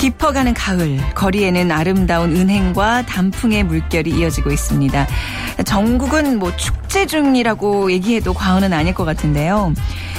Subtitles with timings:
[0.00, 5.06] 깊어가는 가을, 거리에는 아름다운 은행과 단풍의 물결이 이어지고 있습니다.
[5.66, 9.74] 전국은 뭐 축제 중이라고 얘기해도 과언은 아닐 것 같은데요.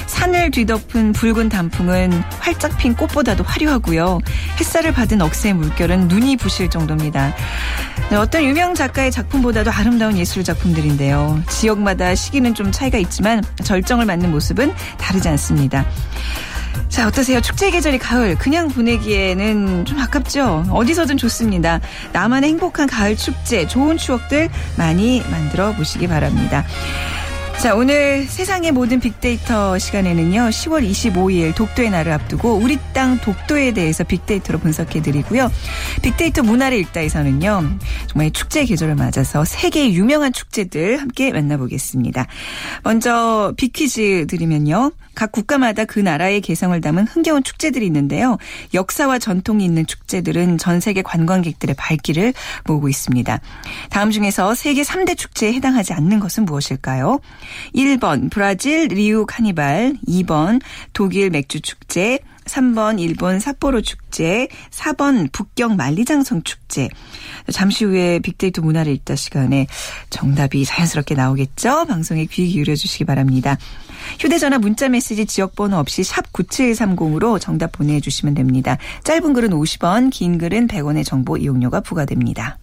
[0.06, 4.20] 산을 뒤덮은 붉은 단풍은 활짝 핀 꽃보다도 화려하고요.
[4.60, 7.34] 햇살을 받은 억새의 물결은 눈이 부실 정도입니다.
[8.10, 11.42] 네, 어떤 유명 작가의 작품보다도 아름다운 예술 작품들인데요.
[11.48, 15.84] 지역마다 시기는 좀 차이가 있지만 절정을 맞는 모습은 다르지 않습니다.
[16.88, 17.40] 자, 어떠세요?
[17.40, 18.36] 축제 계절이 가을.
[18.36, 20.66] 그냥 보내기에는 좀 아깝죠?
[20.70, 21.80] 어디서든 좋습니다.
[22.12, 26.64] 나만의 행복한 가을 축제, 좋은 추억들 많이 만들어 보시기 바랍니다.
[27.62, 34.02] 자, 오늘 세상의 모든 빅데이터 시간에는요, 10월 25일 독도의 날을 앞두고 우리 땅 독도에 대해서
[34.02, 35.48] 빅데이터로 분석해 드리고요.
[36.02, 42.26] 빅데이터 문화를 읽다에서는요, 정말 축제 계절을 맞아서 세계 유명한 축제들 함께 만나보겠습니다.
[42.82, 44.90] 먼저 빅퀴즈 드리면요.
[45.14, 48.38] 각 국가마다 그 나라의 개성을 담은 흥겨운 축제들이 있는데요.
[48.74, 52.32] 역사와 전통이 있는 축제들은 전 세계 관광객들의 발길을
[52.64, 53.40] 모으고 있습니다.
[53.90, 57.20] 다음 중에서 세계 3대 축제에 해당하지 않는 것은 무엇일까요?
[57.74, 60.60] 1번 브라질 리우 카니발, 2번
[60.92, 66.88] 독일 맥주 축제, 3번 일본 삿포로 축제, 4번 북경 만리장성 축제.
[67.52, 69.66] 잠시 후에 빅데이터 문화를 읽다 시간에
[70.10, 71.86] 정답이 자연스럽게 나오겠죠?
[71.86, 73.56] 방송에 귀 기울여 주시기 바랍니다.
[74.18, 78.78] 휴대전화 문자메시지 지역번호 없이 샵 9730으로 정답 보내주시면 됩니다.
[79.04, 82.58] 짧은 글은 50원, 긴 글은 100원의 정보 이용료가 부과됩니다.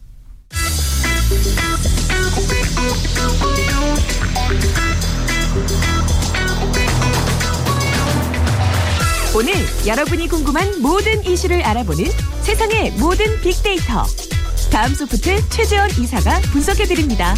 [9.36, 9.54] 오늘
[9.86, 12.06] 여러분이 궁금한 모든 이슈를 알아보는
[12.42, 14.04] 세상의 모든 빅데이터.
[14.72, 17.36] 다음 소프트 최재원 이사가 분석해드립니다.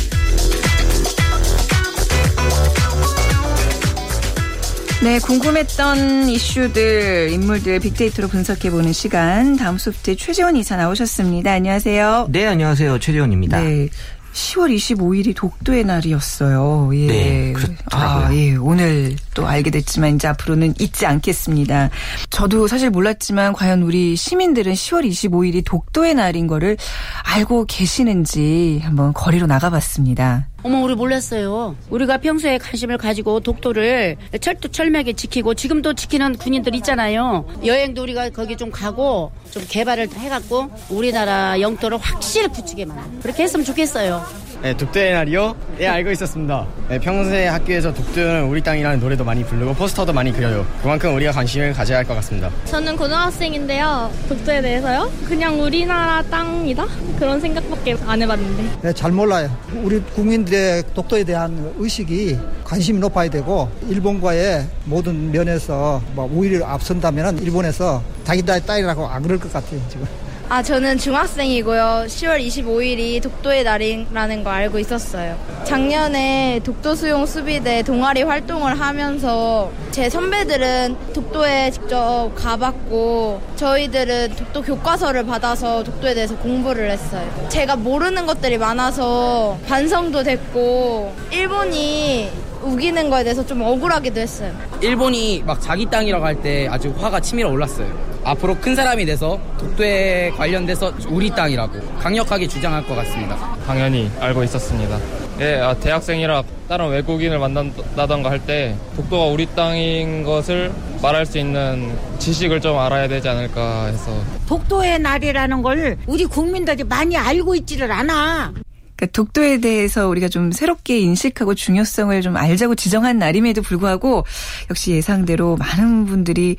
[5.04, 9.58] 네, 궁금했던 이슈들, 인물들 빅데이터로 분석해보는 시간.
[9.58, 11.52] 다음 소프트 최재원 이사 나오셨습니다.
[11.52, 12.28] 안녕하세요.
[12.30, 13.00] 네, 안녕하세요.
[13.00, 13.62] 최재원입니다.
[13.62, 13.90] 네.
[14.34, 16.92] 10월 25일이 독도의 날이었어요.
[16.94, 17.08] 예.
[17.08, 18.28] 네, 그렇더라고요.
[18.28, 18.56] 아, 예.
[18.56, 21.90] 오늘 또 알게 됐지만 이제 앞으로는 잊지 않겠습니다.
[22.30, 26.78] 저도 사실 몰랐지만 과연 우리 시민들은 10월 25일이 독도의 날인 거를
[27.24, 30.48] 알고 계시는지 한번 거리로 나가봤습니다.
[30.64, 31.76] 어머 우리 몰랐어요.
[31.90, 37.46] 우리가 평소에 관심을 가지고 독도를 철두철미하게 지키고 지금도 지키는 군인들 있잖아요.
[37.66, 44.24] 여행도 우리가 거기 좀 가고 좀 개발을 해갖고 우리나라 영토를 확실히 굳히게만 그렇게 했으면 좋겠어요.
[44.62, 45.56] 네, 독도의 날이요?
[45.80, 46.68] 예, 알고 있었습니다.
[46.88, 50.64] 네, 평소에 학교에서 독도는 우리 땅이라는 노래도 많이 부르고 포스터도 많이 그려요.
[50.84, 52.48] 그만큼 우리가 관심을 가져야 할 것 같습니다.
[52.66, 54.12] 저는 고등학생인데요.
[54.30, 55.12] 독도에 대해서요?
[55.28, 56.86] 그냥 우리나라 땅이다?
[57.18, 58.64] 그런 생각밖에 안 해봤는데.
[58.84, 59.50] 네, 잘 몰라요.
[59.82, 68.04] 우리 국민들의 독도에 대한 의식이 관심이 높아야 되고 일본과의 모든 면에서 뭐 우위를 앞선다면 일본에서
[68.26, 70.06] 자기들의 딸이라고 안 그럴 것 같아요 지금.
[70.54, 72.08] 아, 저는 중학생이고요.
[72.08, 75.38] 10월 25일이 독도의 날이라는 거 알고 있었어요.
[75.64, 85.26] 작년에 독도 수용 수비대 동아리 활동을 하면서 제 선배들은 독도에 직접 가봤고 저희들은 독도 교과서를
[85.26, 87.48] 받아서 독도에 대해서 공부를 했어요.
[87.48, 92.30] 제가 모르는 것들이 많아서 반성도 됐고 일본이
[92.64, 94.54] 우기는 거에 대해서 좀 억울하기도 했어요.
[94.82, 97.88] 일본이 막 자기 땅이라고 할 때 아주 화가 치밀어 올랐어요.
[98.24, 103.36] 앞으로 큰 사람이 돼서 독도에 관련돼서 우리 땅이라고 강력하게 주장할 것 같습니다.
[103.68, 105.00] 당연히 알고 있었습니다.
[105.40, 110.72] 예, 아, 대학생이라 다른 외국인을 만난다던가 할 때 독도가 우리 땅인 것을
[111.02, 114.12] 말할 수 있는 지식을 좀 알아야 되지 않을까 해서
[114.48, 118.54] 독도의 날이라는 걸 우리 국민들이 많이 알고 있지를 않아.
[119.02, 124.26] 그러니까 독도에 대해서 우리가 좀 새롭게 인식하고 중요성을 좀 알자고 지정한 날임에도 불구하고
[124.70, 126.56] 역시 예상대로 많은 분들이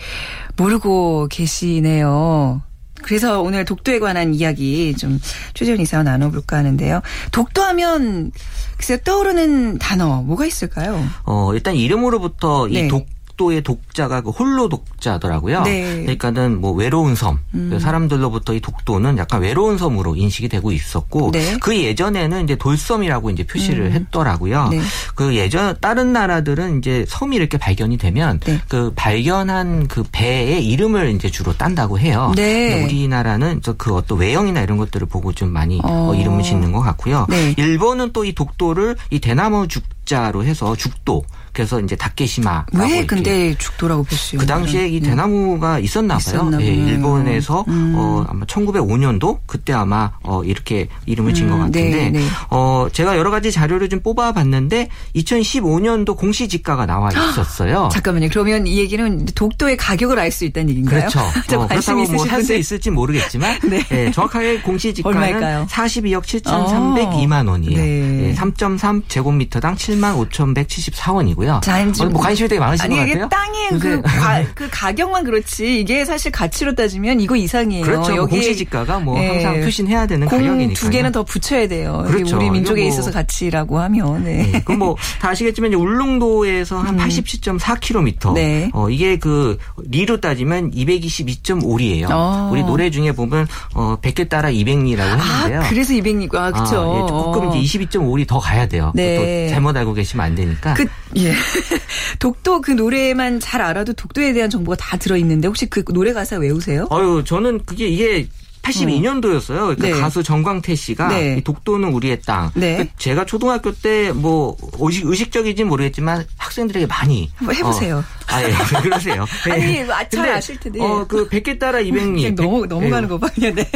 [0.56, 2.62] 모르고 계시네요.
[3.02, 5.20] 그래서 오늘 독도에 관한 이야기 좀
[5.54, 7.00] 최재원 이사와 나눠볼까 하는데요.
[7.30, 8.32] 독도하면
[8.76, 11.04] 글쎄 떠오르는 단어 뭐가 있을까요?
[11.24, 12.86] 어, 일단 이름으로부터 네.
[12.86, 13.06] 이 독,
[13.42, 15.62] 독도의 독자가 그 홀로 독자더라고요.
[15.62, 16.02] 네.
[16.02, 17.38] 그러니까는 뭐 외로운 섬.
[17.54, 17.78] 음.
[17.78, 21.56] 사람들로부터 이 독도는 약간 외로운 섬으로 인식이 되고 있었고 네.
[21.60, 23.92] 그 예전에는 이제 돌섬이라고 이제 표시를 음.
[23.92, 24.68] 했더라고요.
[24.68, 24.80] 네.
[25.14, 28.60] 그 예전 다른 나라들은 이제 섬이 이렇게 발견이 되면 네.
[28.68, 32.32] 그 발견한 그 배의 이름을 이제 주로 딴다고 해요.
[32.36, 32.84] 네.
[32.84, 36.10] 우리나라는 저그 어떤 외형이나 이런 것들을 보고 좀 많이 어.
[36.10, 37.26] 어, 이름을 짓는 것 같고요.
[37.28, 37.54] 네.
[37.58, 42.66] 일본은 또 이 독도를 이 대나무 죽자로 해서 죽도 그래서 이제 다케시마.
[42.72, 44.36] 왜 근데 죽도라고 표시?
[44.36, 46.18] 그 당시에 이 대나무가 있었나 봐요.
[46.18, 46.66] 있었나 예.
[46.66, 47.94] 일본에서 음.
[47.96, 52.24] 어 아마 1905년도 그때 아마 어 이렇게 이름을 진것 음, 같은데 네, 네.
[52.50, 57.88] 어 제가 여러 가지 자료를 좀 뽑아봤는데 2015년도 공시지가가 나와 있었어요.
[57.92, 58.28] 잠깐만요.
[58.30, 61.00] 그러면 이 얘기는 독도의 가격을 알 수 있다는 얘기인가요?
[61.00, 61.20] 그렇죠.
[61.46, 62.58] 저 어, 그렇다고 있으신 뭐살수 분들.
[62.58, 63.84] 있을지 모르겠지만 네.
[63.90, 65.66] 예, 정확하게 공시지가는 얼마일까요?
[65.68, 67.76] 42억 7,302만 원이에요.
[67.76, 68.28] 네.
[68.30, 71.41] 예, 3.3 제곱미터당 7만 5,174원이고요.
[71.62, 73.28] 자, 이제 뭐 관심이 되게 많으신 아니 것 같아요.
[73.28, 77.84] 땅의 그, 가, 그 가격만 그렇지 이게 사실 가치로 따지면 이거 이상이에요.
[77.84, 78.10] 그렇죠.
[78.10, 79.28] 뭐 여기에 공시지가가 뭐 예.
[79.28, 80.74] 항상 표신해야 되는 공 가격이니까요.
[80.74, 82.04] 두 개는 더 붙여야 돼요.
[82.06, 82.36] 그렇죠.
[82.36, 84.50] 우리 민족에 뭐- 있어서 가치라고 하면 네.
[84.52, 84.62] 네.
[84.64, 88.28] 그럼 뭐 다 아시겠지만 울릉도에서 한 87.4km.
[88.30, 88.34] 음.
[88.34, 88.70] 네.
[88.72, 89.58] 어 이게 그
[89.88, 92.08] 리로 따지면 222.5리예요.
[92.10, 92.48] 어.
[92.52, 95.60] 우리 노래 중에 보면 어 100개 따라 200리라고 했는데요.
[95.62, 96.80] 아 그래서 200리 아 그렇죠.
[96.80, 98.92] 아, 예, 조금 이제 22.5리 더 가야 돼요.
[98.94, 99.46] 네.
[99.48, 100.74] 또 잘못 알고 계시면 안 되니까.
[100.74, 100.86] 그,
[101.16, 101.31] 예.
[102.18, 106.86] 독도 그 노래만 잘 알아도 독도에 대한 정보가 다 들어있는데 혹시 그 노래 가사 외우세요?
[106.90, 108.26] 어유 저는 그게 이게
[108.62, 109.76] 82년도였어요.
[109.76, 109.92] 그러니까 네.
[109.92, 111.36] 가수 정광태 씨가 네.
[111.38, 112.50] 이 독도는 우리의 땅.
[112.54, 112.76] 네.
[112.78, 117.98] 그 제가 초등학교 때 뭐 의식, 의식적인지 모르겠지만 학생들에게 많이 해보세요.
[117.98, 119.26] 어, 아 예, 그러세요.
[119.50, 119.86] 아니, 네.
[119.90, 120.80] 아, 잘 아실 텐데.
[120.80, 122.14] 어, 그 100개 따라 200리.
[122.14, 123.28] 그냥 넘어, 넘어가는 거 봐.
[123.34, 123.70] 그냥, 네.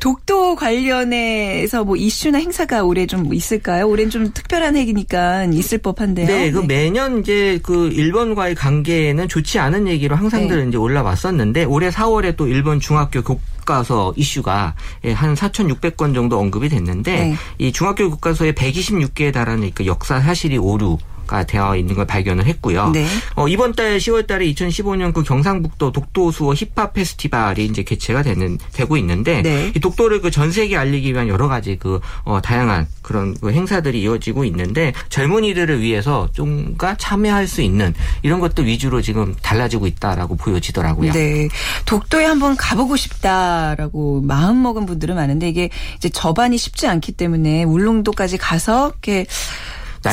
[0.00, 3.88] 독도 관련해서 뭐 이슈나 행사가 올해 좀 있을까요?
[3.88, 6.26] 올해는 좀 특별한 해기니까 있을 법한데요.
[6.26, 10.68] 네, 그 매년 이제 그 일본과의 관계는 좋지 않은 얘기로 항상들 네.
[10.68, 14.74] 이제 올라왔었는데 올해 4월에 또 일본 중학교 교 과서 이슈가
[15.04, 17.36] 예, 한 4,600건 정도 언급이 됐는데 네.
[17.58, 20.96] 이 중학교 교과서에 126개에 달하는 그 역사 사실이 오류
[21.28, 22.90] 가 되어 있는 걸 발견을 했고요.
[22.90, 23.06] 네.
[23.36, 28.96] 어, 이번 달 10월 달에 2015년 그 경상북도 독도수어 힙합 페스티벌이 이제 개최가 되는, 되고
[28.96, 29.72] 있는데, 네.
[29.76, 34.02] 이 독도를 그 전 세계에 알리기 위한 여러 가지 그, 어, 다양한 그런 그 행사들이
[34.02, 41.12] 이어지고 있는데, 젊은이들을 위해서 좀가 참여할 수 있는 이런 것들 위주로 지금 달라지고 있다라고 보여지더라고요.
[41.12, 41.48] 네.
[41.86, 48.38] 독도에 한번 가보고 싶다라고 마음 먹은 분들은 많은데 이게 이제 접안이 쉽지 않기 때문에 울릉도까지
[48.38, 49.26] 가서 이렇게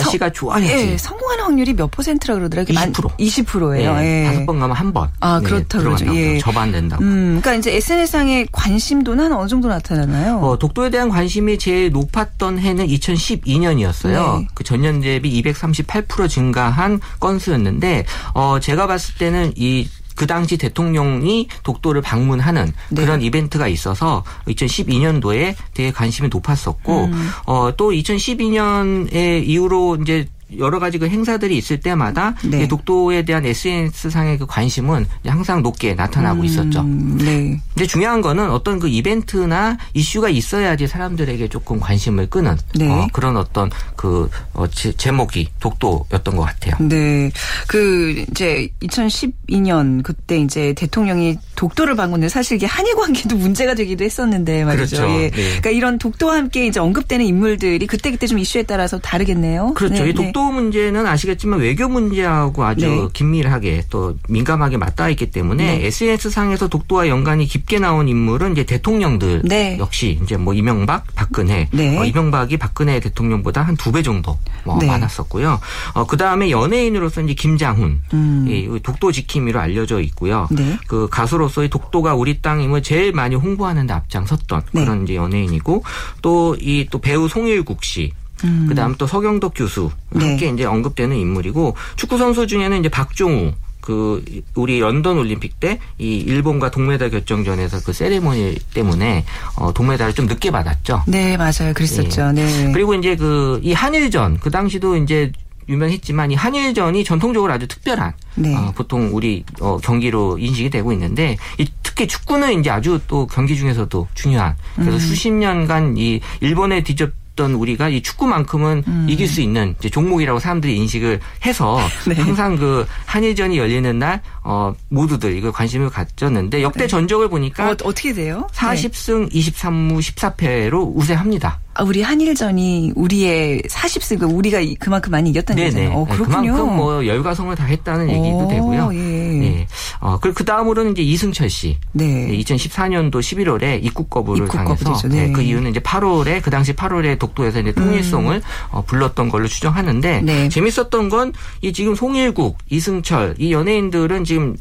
[0.03, 0.67] 날씨가 좋아야지.
[0.67, 2.75] 예, 성공하는 확률이 몇 퍼센트라 그러더라고요.
[2.77, 3.17] 20%.
[3.17, 3.95] 20%예요.
[3.95, 4.25] 네, 예.
[4.27, 5.09] 다섯 번 가면 한 번.
[5.19, 5.97] 아, 네, 그렇다 그러죠.
[6.05, 6.17] 들어간다고.
[6.17, 6.37] 예.
[6.39, 7.03] 접안된다고.
[7.03, 10.39] 음, 그러니까 이제 SNS상의 관심도는 한 어느 정도 나타나나요?
[10.39, 14.39] 어, 독도에 대한 관심이 제일 높았던 해는 2012년이었어요.
[14.39, 14.47] 네.
[14.53, 22.01] 그 전년 대비 238% 증가한 건수였는데, 어, 제가 봤을 때는 이 그 당시 대통령이 독도를
[22.01, 23.01] 방문하는 네.
[23.01, 27.29] 그런 이벤트가 있어서 2012년도에 되게 관심이 높았었고, 음.
[27.45, 30.27] 어, 또 2012년에 이후로 이제
[30.59, 32.63] 여러 가지 그 행사들이 있을 때마다 네.
[32.63, 36.81] 이 독도에 대한 SNS 상의 그 관심은 항상 높게 나타나고 있었죠.
[36.81, 37.59] 음, 네.
[37.73, 42.89] 근데 중요한 거는 어떤 그 이벤트나 이슈가 있어야지 사람들에게 조금 관심을 끄는 네.
[42.89, 46.75] 어, 그런 어떤 그 어, 제, 제목이 독도였던 것 같아요.
[46.87, 47.31] 네.
[47.67, 54.63] 그 이제 2012년 그때 이제 대통령이 독도를 방문해 사실 이게 한일 관계도 문제가 되기도 했었는데
[54.65, 54.97] 말이죠.
[54.97, 55.13] 그렇죠.
[55.21, 55.29] 예.
[55.31, 55.31] 네.
[55.31, 59.73] 그러니까 이런 독도와 함께 이제 언급되는 인물들이 그때 그때 좀 이슈에 따라서 다르겠네요.
[59.73, 60.03] 그렇죠.
[60.03, 63.07] 네, 이 독도 문제는 아시겠지만 외교 문제하고 아주 네.
[63.13, 65.85] 긴밀하게 또 민감하게 맞닿아 있기 때문에 네.
[65.85, 69.77] SNS 상에서 독도와 연관이 깊게 나온 인물은 이제 대통령들 네.
[69.79, 71.97] 역시 이제 뭐 이명박, 박근혜, 네.
[71.97, 74.87] 어, 이명박이 박근혜 대통령보다 한 두 배 정도 뭐 네.
[74.87, 75.57] 많았었고요.
[75.93, 78.45] 어, 그 다음에 연예인으로서 이제 김장훈, 음.
[78.49, 80.49] 이 독도 지킴이로 알려져 있고요.
[80.51, 80.77] 네.
[80.87, 84.83] 그 가수로서 이 독도가 우리 땅임을 제일 많이 홍보하는데 앞장섰던 네.
[84.83, 85.83] 그런 이제 연예인이고
[86.21, 88.11] 또 이또 배우 송일국 씨.
[88.43, 88.65] 음.
[88.67, 90.27] 그다음 또 서경덕 교수 네.
[90.27, 94.23] 함께 이제 언급되는 인물이고 축구 선수 중에는 이제 박종우 그
[94.55, 99.25] 우리 런던 올림픽 때 이 일본과 동메달 결정전에서 그 세레모니 때문에
[99.57, 101.03] 어 동메달을 좀 늦게 받았죠.
[101.07, 101.73] 네, 맞아요.
[101.75, 102.31] 그랬었죠.
[102.31, 102.71] 네.
[102.73, 105.31] 그리고 이제 그 이 한일전 그 당시도 이제
[105.69, 108.55] 유명했지만 이 한일전이 전통적으로 아주 특별한 네.
[108.55, 113.55] 어, 보통 우리 어, 경기로 인식이 되고 있는데 이 특히 축구는 이제 아주 또 경기
[113.55, 114.99] 중에서도 중요한 그래서 음.
[114.99, 116.95] 수십 년간 이 일본에 뒤
[117.35, 119.05] 졌던 우리가 이 축구만큼은 음.
[119.07, 122.15] 이길 수 있는 종목이라고 사람들이 인식을 해서 네.
[122.15, 127.69] 항상 그 한일전이 열리는 날 어, 모두들 이걸 관심을 가졌는데 역대 전적을 보니까 네.
[127.71, 128.47] 어, 어떻게 돼요?
[128.53, 128.59] 네.
[128.59, 131.59] 40승 23무 14패로 우세합니다.
[131.77, 135.67] 아, 우리 한일전이 우리의 40승, 그 우리가 이- 그만큼 많이 이겼다는 네네.
[135.81, 135.99] 얘기잖아요.
[136.01, 136.53] 어, 네, 그렇군요.
[136.53, 138.91] 그만큼 뭐 열과성을 다 했다는 얘기도 오, 되고요.
[138.93, 138.97] 예.
[138.97, 139.67] 네.
[139.99, 141.77] 어, 그, 그 다음으로는 이제 이승철 씨.
[141.91, 142.27] 네.
[142.39, 144.93] 2014년도 11월에 입국 거부를 입국 당해서.
[144.93, 145.07] 네.
[145.07, 145.09] 음.
[145.09, 148.41] 네, 그 이유는 이제 8월에 그 당시 8월에 독도에서 이제 통일송을
[148.71, 150.47] 어, 불렀던 걸로 추정하는데 네.
[150.49, 154.55] 재밌었던 건 이 지금 송일국, 이승철 이 연예인들은 지금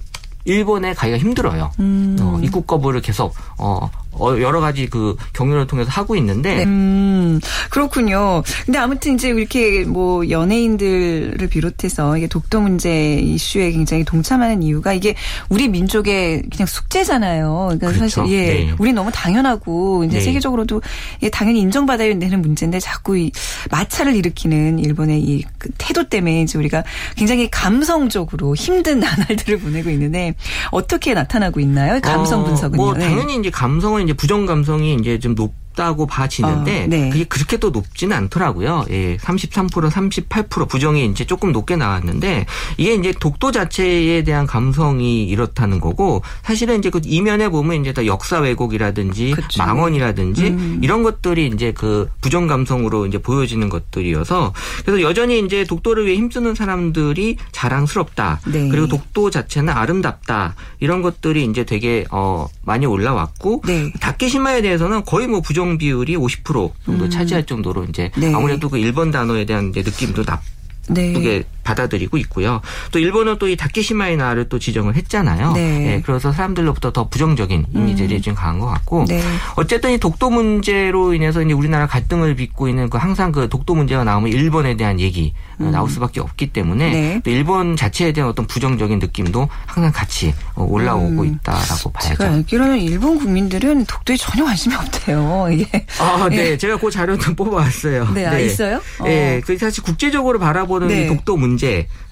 [0.46, 1.70] 일본에 가기가 힘들어요.
[1.80, 2.16] 음.
[2.20, 3.90] 어, 입국 거부를 계속 어, 어,
[4.20, 7.40] 여러 가지 그 경륜을 통해서 하고 있는데 음,
[7.70, 8.42] 그렇군요.
[8.64, 15.14] 근데 아무튼 이제 이렇게 뭐 연예인들을 비롯해서 이게 독도 문제 이슈에 굉장히 동참하는 이유가 이게
[15.48, 17.76] 우리 민족의 그냥 숙제잖아요.
[17.78, 18.22] 그러니까 그렇죠.
[18.22, 18.74] 사실 예, 네.
[18.78, 20.24] 우리 너무 당연하고 이제 네.
[20.24, 20.82] 세계적으로도
[21.22, 23.32] 예, 당연히 인정받아야 되는 문제인데 자꾸 이
[23.70, 26.84] 마찰을 일으키는 일본의 이그 태도 때문에 이제 우리가
[27.16, 30.34] 굉장히 감성적으로 힘든 나날들을 보내고 있는데
[30.70, 32.00] 어떻게 나타나고 있나요?
[32.00, 32.82] 감성 어, 분석은요.
[32.82, 33.04] 뭐 네.
[33.04, 37.10] 당연히 이제 감성은 이제 부정 감성이 이제 좀 높 다고 봐지는데 어, 네.
[37.10, 38.84] 그게 그렇게 또 높지는 않더라고요.
[38.90, 45.80] 예, 33% 38% 부정이 이제 조금 높게 나왔는데 이게 이제 독도 자체에 대한 감성이 이렇다는
[45.80, 49.62] 거고 사실은 이제 그 이면에 보면 이제 다 역사 왜곡이라든지 그쵸.
[49.62, 50.80] 망언이라든지 음.
[50.82, 54.52] 이런 것들이 이제 그 부정 감성으로 이제 보여지는 것들이어서
[54.84, 58.40] 그래서 여전히 이제 독도를 위해 힘쓰는 사람들이 자랑스럽다.
[58.46, 58.68] 네.
[58.68, 60.54] 그리고 독도 자체는 아름답다.
[60.80, 63.92] 이런 것들이 이제 되게 어 많이 올라왔고 네.
[64.00, 68.20] 다케시마에 대해서는 거의 뭐 부정 비율이 50% 정도 차지할 정도로 이제 음.
[68.20, 68.34] 네.
[68.34, 70.40] 아무래도 그 일본 단어에 대한 이제 느낌도 나
[70.88, 71.08] 네.
[71.08, 72.60] 나쁘게 받아들이고 있고요.
[72.92, 75.52] 또 일본은 또 이 다케시마의 나를 또 지정을 했잖아요.
[75.52, 75.92] 네.
[75.96, 79.22] 예, 그래서 사람들로부터 더 부정적인 이미지들이 좀 강한 것 같고 네.
[79.56, 84.02] 어쨌든 이 독도 문제로 인해서 이제 우리나라 갈등을 빚고 있는 그 항상 그 독도 문제가
[84.04, 86.92] 나오면 일본에 대한 얘기 어, 나올 수밖에 없기 때문에 음.
[86.92, 87.20] 네.
[87.22, 91.26] 또 일본 자체에 대한 어떤 부정적인 느낌도 항상 같이 어, 올라오고 음.
[91.26, 92.24] 있다라고 제가 봐야죠.
[92.24, 95.48] 알기로는 일본 국민들은 독도에 전혀 관심이 없대요.
[95.52, 96.52] 이게 아, 네.
[96.52, 96.56] 예.
[96.56, 98.08] 제가 그 자료도 뽑아왔어요.
[98.14, 98.80] 네, 아, 있어요?
[99.04, 99.38] 네.
[99.38, 99.40] 어.
[99.44, 101.04] 그 사실 국제적으로 바라보는 네.
[101.04, 101.53] 이 독도 문제,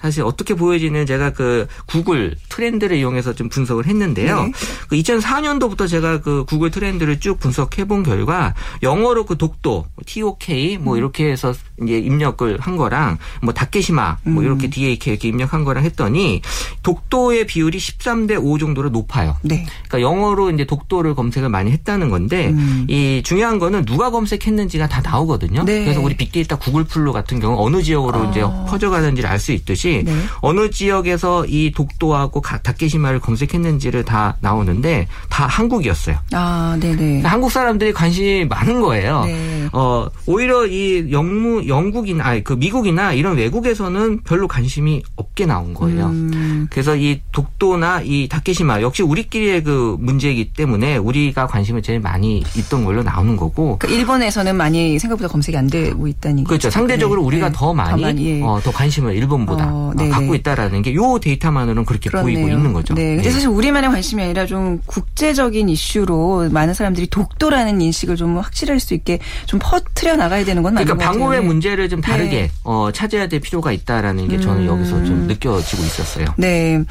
[0.01, 4.43] 사실 어떻게 보여지는 제가 그 구글 트렌드를 이용해서 좀 분석을 했는데요.
[4.43, 4.51] 네.
[4.87, 10.83] 그 2004년도부터 제가 그 구글 트렌드를 쭉 분석해 본 결과 영어로 그 독도, TOK 음.
[10.83, 14.45] 뭐 이렇게 해서 이제 입력을 한 거랑 뭐 다케시마 뭐 음.
[14.45, 16.41] 이렇게 DAK 이렇게 입력한 거랑 했더니
[16.83, 19.37] 독도의 비율이 13대 5 정도로 높아요.
[19.41, 19.65] 네.
[19.87, 22.85] 그러니까 영어로 이제 독도를 검색을 많이 했다는 건데 음.
[22.89, 25.63] 이 중요한 거는 누가 검색했는지가 다 나오거든요.
[25.63, 25.83] 네.
[25.83, 28.29] 그래서 우리 빅데이터 구글 풀로 같은 경우 어느 지역으로 아.
[28.29, 30.13] 이제 퍼져가는지를 알 수 있듯이 네.
[30.41, 36.15] 어느 지역에서 이 독도하고 가- 다케시마를 검색했는지를 다 나오는데 다 한국이었어요.
[36.33, 37.23] 아, 네네.
[37.23, 39.23] 한국 사람들이 관심이 많은 거예요.
[39.25, 39.67] 네.
[39.73, 46.05] 어, 오히려 이 영무, 영국이나, 아니, 그 미국이나 이런 외국에서는 별로 관심이 없게 나온 거예요.
[46.07, 52.43] 음, 그래서 이 독도나 이 다케시마 역시 우리끼리의 그 문제이기 때문에 우리가 관심을 제일 많이
[52.55, 53.77] 있던 걸로 나오는 거고.
[53.79, 56.69] 그러니까 일본에서는 많이 생각보다 검색이 안 되고 있다는 그렇죠.
[56.69, 57.55] 상대적으로 네, 우리가 네.
[57.55, 58.41] 더 많이, 예.
[58.43, 60.09] 어, 더 관심을 일본보다 어, 어, 네네.
[60.09, 62.55] 갖고 있다라는 게 요 데이터만으로는 그렇게 보이고 그렇네요.
[62.57, 62.93] 있는 거죠.
[62.93, 63.15] 네.
[63.15, 63.31] 근데 네.
[63.31, 69.19] 사실 우리만의 관심이 아니라 좀 국제적인 이슈로 많은 사람들이 독도라는 인식을 좀 확실할 수 있게
[69.47, 70.97] 좀 퍼트려 나가야 되는 건 그러니까.
[70.97, 71.45] 방법의 네.
[71.45, 72.51] 문제를 좀 다르게 네.
[72.63, 74.67] 어, 찾아야 될 필요가 있다라는 게 저는 음.
[74.67, 76.25] 여기서 좀 느껴지고 있었어요.
[76.37, 76.83] 네.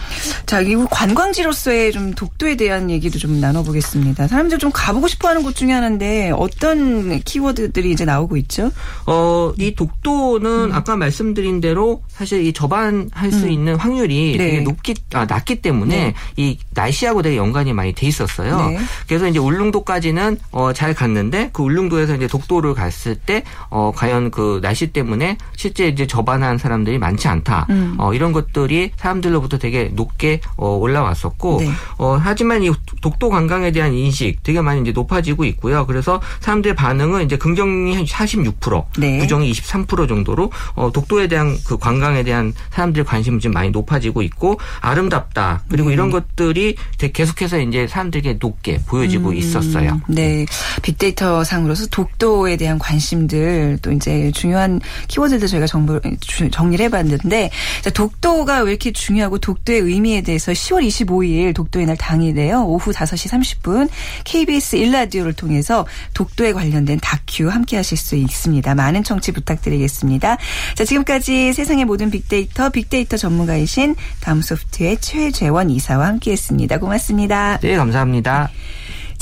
[0.46, 4.26] 자, 이 관광지로서의 좀 독도에 대한 얘기도 좀 나눠보겠습니다.
[4.28, 8.70] 사람들 좀 가보고 싶어 하는 곳 중에 하나인데 어떤 키워드들이 이제 나오고 있죠?
[9.06, 10.72] 어, 이 독도는 음.
[10.72, 14.44] 아까 말씀드린 대로 사실 이 접안할 수 있는 확률이 네.
[14.44, 16.14] 되게 높기, 아, 낮기 때문에 네.
[16.36, 18.68] 이 날씨하고 되게 연관이 많이 돼 있었어요.
[18.68, 18.78] 네.
[19.08, 24.60] 그래서 이제 울릉도까지는 어, 잘 갔는데 그 울릉도에서 이제 독도를 갔을 때 어, 과연 그
[24.62, 27.66] 날씨 때문에 실제 이제 접안한 사람들이 많지 않다.
[27.70, 27.96] 음.
[27.98, 31.70] 어, 이런 것들이 사람들로부터 되게 높게 어, 올라왔었고 네.
[31.98, 35.86] 어, 하지만 이 독도 관광에 대한 인식 되게 많이 이제 높아지고 있고요.
[35.86, 39.18] 그래서 사람들의 반응은 이제 긍정이 한 46%, 네.
[39.18, 44.22] 부정이 23% 정도로 어, 독도에 대한 그 관광 에 대한 사람들의 관심이 좀 많이 높아지고
[44.22, 45.62] 있고 아름답다.
[45.68, 45.92] 그리고 음.
[45.92, 50.00] 이런 것들이 계속해서 이제 사람들에게 높게 보여지고 있었어요.
[50.08, 50.44] 네.
[50.82, 57.50] 빅데이터 상으로서 독도에 대한 관심들 또 이제 중요한 키워드들 저희가 정보, 주- 정리를 해봤는데
[57.82, 62.64] 자, 독도가 왜 이렇게 중요하고 독도의 의미에 대해서 10월 25일 독도의 날 당일에요.
[62.64, 63.30] 오후 5시
[63.62, 63.88] 30분
[64.24, 68.74] KBS 1라디오를 통해서 독도에 관련된 다큐 함께 하실 수 있습니다.
[68.74, 70.36] 많은 청취 부탁드리겠습니다.
[70.74, 76.78] 자, 지금까지 세상의 모든 빅데이터 빅데이터 전문가이신 다음소프트의 최재원 이사와 함께했습니다.
[76.78, 77.58] 고맙습니다.
[77.58, 78.50] 네, 감사합니다.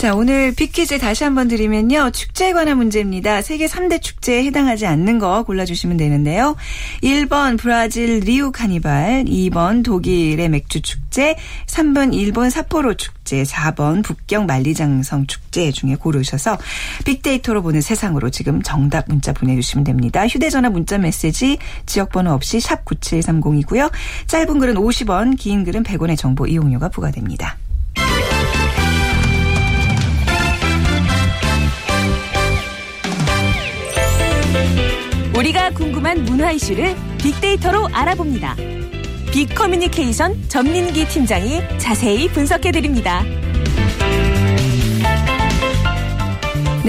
[0.00, 2.10] 자, 오늘 빅퀴즈 다시 한번 드리면요.
[2.12, 3.42] 축제에 관한 문제입니다.
[3.42, 6.56] 세계 3대 축제에 해당하지 않는 거 골라주시면 되는데요.
[7.02, 15.26] 1번 브라질 리우 카니발, 2번 독일의 맥주 축제, 3번 일본 삿포로 축제, 4번 북경 만리장성
[15.26, 16.56] 축제 중에 고르셔서
[17.04, 20.26] 빅데이터로 보는 세상으로 지금 정답 문자 보내주시면 됩니다.
[20.26, 23.90] 휴대전화 문자 메시지 지역번호 없이 샵 9730이고요.
[24.28, 27.58] 짧은 글은 50원, 긴 글은 100원의 정보 이용료가 부과됩니다.
[35.40, 38.56] 우리가 궁금한 문화 이슈를 빅데이터로 알아봅니다.
[39.32, 43.24] 빅 커뮤니케이션 전민기 팀장이 자세히 분석해 드립니다.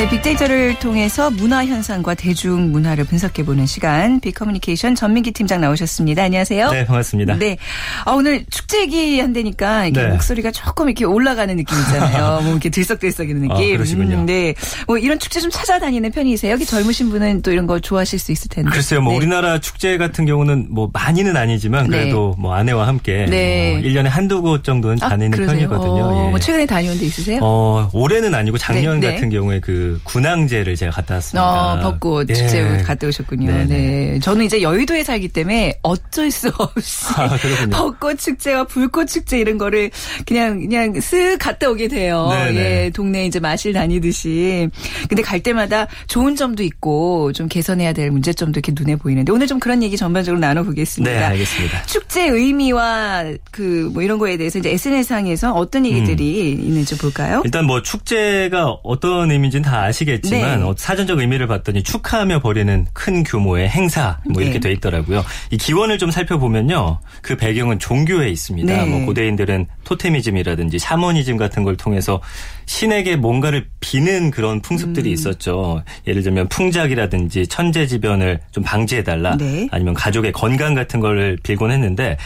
[0.02, 6.24] 네, 빅데이터를 통해서 문화 현상과 대중 문화를 분석해 보는 시간 빅커뮤니케이션 전민기 팀장 나오셨습니다.
[6.24, 6.72] 안녕하세요.
[6.72, 7.36] 네, 반갑습니다.
[7.38, 7.58] 네.
[8.06, 10.08] 아, 오늘 축제 얘기 한다니까 이게 네.
[10.08, 12.42] 목소리가 조금 이렇게 올라가는 느낌 있잖아요.
[12.42, 13.76] 뭐 이렇게 들썩들썩이는 아, 느낌.
[13.76, 14.24] 그러시군요.
[14.26, 14.56] 네.
[14.88, 16.54] 뭐 이런 축제 좀 찾아다니는 편이세요?
[16.54, 18.72] 여기 젊으신 분은 또 이런 거 좋아하실 수 있을 텐데.
[18.72, 19.18] 글쎄요, 뭐 네.
[19.18, 22.00] 우리나라 축제 같은 경우는 뭐 많이는 아니지만 네.
[22.00, 23.74] 그래도 뭐 아내와 함께 네.
[23.74, 25.70] 뭐 1년에 한두 곳 정도는 아, 다니는 그러세요?
[25.70, 26.04] 편이거든요.
[26.04, 26.30] 어, 예.
[26.32, 27.40] 뭐 최근에 다녀온 데 있으세요?
[27.44, 29.14] 어, 올해는 아니고 작년 네, 네.
[29.14, 31.74] 같은 경우에 그 군항제를 제가 갔다 왔습니다.
[31.74, 32.34] 어, 벚꽃 예.
[32.34, 33.52] 축제 갔다 오셨군요.
[33.52, 33.78] 네, 네
[34.14, 34.20] 네.
[34.20, 37.30] 저는 이제 여의도에 살기 때문에 어쩔 수 없이 아.
[37.72, 39.92] 벚꽃 축제와 불꽃 축제 이런 거를
[40.26, 42.30] 그냥 그냥 쓱 갔다 오게 돼요.
[42.32, 42.86] 네네.
[42.86, 44.70] 예, 동네 이제 마실 다니듯이.
[45.10, 49.60] 근데 갈 때마다 좋은 점도 있고 좀 개선해야 될 문제점도 이렇게 눈에 보이는데 오늘 좀
[49.60, 51.12] 그런 얘기 전반적으로 나눠보겠습니다.
[51.12, 51.84] 네, 알겠습니다.
[51.84, 57.42] 축제 의미와 그 뭐 이런 거에 대해서 이제 SNS상에서 어떤 얘기들이 있는지 볼까요?
[57.46, 60.66] 일단 뭐 축제가 어떤 의미인지는 다 아시겠지만 네.
[60.66, 64.68] 어, 사전적 의미를 봤더니 축하하며 벌이는 큰 규모의 행사 뭐 이렇게 네.
[64.68, 65.24] 돼 있더라고요.
[65.50, 67.00] 이 기원을 좀 살펴보면요.
[67.22, 68.74] 그 배경은 종교에 있습니다.
[68.74, 68.86] 네.
[68.86, 72.20] 뭐 고대인들은 토테미즘이라든지 샤머니즘 같은 걸 통해서
[72.66, 75.14] 신에게 뭔가를 비는 그런 풍습들이 음.
[75.14, 75.84] 있었죠.
[76.06, 79.70] 예를 들면 풍작이라든지 천재지변을 좀 방지해달라 네.
[79.72, 82.18] 아니면 가족의 건강 같은 걸 빌곤 했는데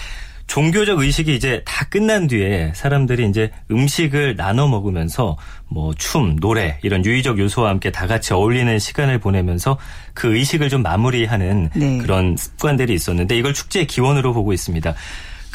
[0.48, 5.38] 종교적 의식이 이제 다 끝난 뒤에 사람들이 이제 음식을 나눠 먹으면서
[5.68, 9.78] 뭐 춤, 노래 이런 유의적 요소와 함께 다 같이 어울리는 시간을 보내면서
[10.14, 11.98] 그 의식을 좀 마무리하는 네.
[11.98, 14.94] 그런 습관들이 있었는데 이걸 축제의 기원으로 보고 있습니다.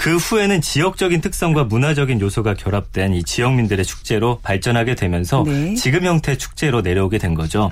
[0.00, 5.74] 그 후에는 지역적인 특성과 문화적인 요소가 결합된 이 지역민들의 축제로 발전하게 되면서 네.
[5.74, 7.70] 지금 형태 축제로 내려오게 된 거죠.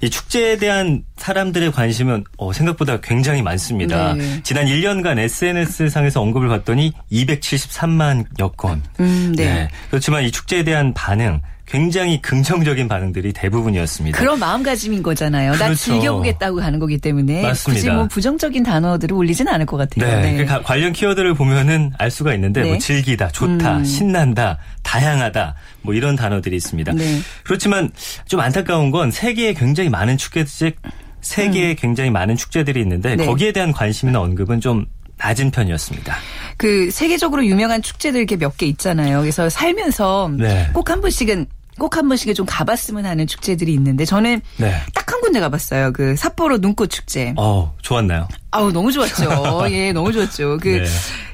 [0.00, 4.14] 이 축제에 대한 사람들의 관심은 어, 생각보다 굉장히 많습니다.
[4.14, 4.40] 네.
[4.42, 8.82] 지난 1년간 SNS 상에서 언급을 봤더니 273만여 건.
[8.98, 9.68] 음, 네.
[9.90, 14.18] 그렇지만 이 축제에 대한 반응 굉장히 긍정적인 반응들이 대부분이었습니다.
[14.18, 15.52] 그런 마음가짐인 거잖아요.
[15.52, 15.74] 나 그렇죠.
[15.74, 17.80] 즐겨보겠다고 가는 거기 때문에 맞습니다.
[17.80, 20.20] 굳이 뭐 부정적인 단어들을 올리진 않을 것 같아요.
[20.22, 22.68] 네, 그 가- 관련 키워드를 보면은 알 수가 있는데 네.
[22.70, 23.84] 뭐 즐기다, 좋다, 음.
[23.84, 26.92] 신난다, 다양하다 뭐 이런 단어들이 있습니다.
[26.94, 27.20] 네.
[27.44, 27.90] 그렇지만
[28.26, 30.72] 좀 안타까운 건 세계에 굉장히 많은 축제들
[31.20, 33.16] 세계에 굉장히 많은 축제들이 있는데 음.
[33.18, 33.26] 네.
[33.26, 34.86] 거기에 대한 관심이나 언급은 좀
[35.18, 36.16] 낮은 편이었습니다.
[36.56, 39.20] 그 세계적으로 유명한 축제들 이렇게 몇 개 있잖아요.
[39.20, 40.68] 그래서 살면서 네.
[40.72, 41.46] 꼭한 번씩은
[41.78, 44.74] 꼭 한 번씩은 좀 가봤으면 하는 축제들이 있는데 저는 네.
[44.94, 45.92] 딱한 군데 가봤어요.
[45.92, 47.34] 그 삿포로 눈꽃 축제.
[47.36, 48.28] 어, 좋았나요?
[48.50, 49.62] 아우 너무 좋았죠.
[49.72, 50.58] 예, 너무 좋았죠.
[50.60, 50.84] 그 네.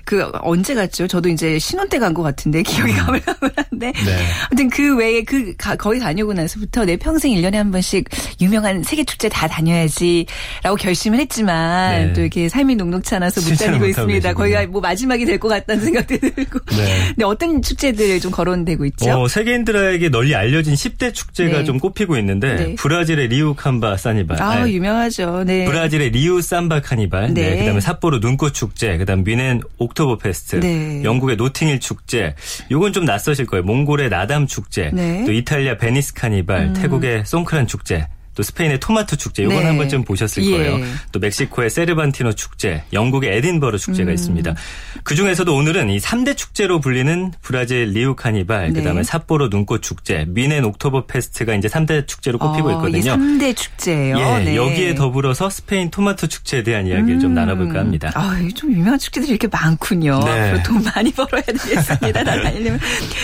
[0.04, 1.06] 그 언제 갔죠?
[1.06, 3.86] 저도 이제 신혼 때 간 것 같은데 기억이 가물가물한데.
[3.88, 4.04] 음.
[4.04, 4.18] 네.
[4.50, 8.08] 아무튼 그 외에 그 가- 거기 다녀오고 나서부터 내 평생 1년에 한 번씩
[8.40, 12.12] 유명한 세계 축제 다 다녀야지라고 결심을 했지만 네.
[12.12, 14.12] 또 이렇게 삶이 녹록치 않아서 못 다니고 있습니다.
[14.28, 14.34] 계시군요.
[14.34, 16.58] 거기가 뭐 마지막이 될 것 같다는 생각도 들고.
[16.76, 17.06] 네.
[17.08, 19.10] 근데 어떤 축제들 좀 거론되고 있죠?
[19.10, 21.64] 어, 세계인들에게 널리 알려진 10대 축제가 네.
[21.64, 22.74] 좀 꼽히고 있는데 네.
[22.76, 24.40] 브라질의 리우 캄바 사니발.
[24.42, 25.44] 아, 아니, 유명하죠.
[25.44, 25.64] 네.
[25.64, 27.50] 브라질의 리우 삼바 카니발, 네.
[27.50, 27.58] 네.
[27.60, 31.02] 그다음에 삿포로 눈꽃 축제, 그다음 뮌헨 옥토버페스트, 네.
[31.04, 32.34] 영국의 노팅힐 축제,
[32.70, 33.64] 요건 좀 낯서실 거예요.
[33.64, 35.20] 몽골의 나담 축제, 네.
[35.20, 35.26] 음.
[35.26, 38.06] 또 이탈리아 베니스 카니발, 태국의 송크란 축제.
[38.34, 39.64] 또 스페인의 토마토 축제 요건 네.
[39.66, 40.50] 한 번쯤 보셨을 예.
[40.50, 40.78] 거예요.
[41.12, 44.14] 또 멕시코의 세르반티노 축제, 영국의 에딘버러 축제가 음.
[44.14, 44.54] 있습니다.
[45.02, 48.80] 그 중에서도 오늘은 이 3대 축제로 불리는 브라질 리우 카니발, 네.
[48.80, 52.98] 그다음에 삿포로 눈꽃 축제, 뮌헨 옥토버페스트가 이제 3대 축제로 꼽히고 어, 있거든요.
[52.98, 54.18] 이게 3대 축제예요.
[54.18, 54.56] 예, 네.
[54.56, 57.34] 여기에 더불어서 스페인 토마토 축제에 대한 이야기를 좀 음.
[57.34, 58.10] 나눠볼까 합니다.
[58.14, 60.20] 아, 이좀 유명한 축제들이 이렇게 많군요.
[60.24, 60.62] 네.
[60.64, 62.22] 돈 많이 벌어야 되겠습니다.
[62.22, 62.80] 나다니려면.